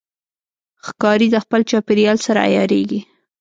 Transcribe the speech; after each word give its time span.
ښکاري 0.85 1.27
د 1.31 1.35
خپل 1.43 1.61
چاپېریال 1.69 2.17
سره 2.25 2.39
عیارېږي. 2.47 2.99